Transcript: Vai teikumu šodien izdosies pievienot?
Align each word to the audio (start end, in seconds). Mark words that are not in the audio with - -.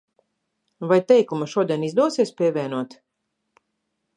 Vai 0.91 0.97
teikumu 1.11 1.47
šodien 1.53 1.83
izdosies 1.89 2.33
pievienot? 2.41 2.97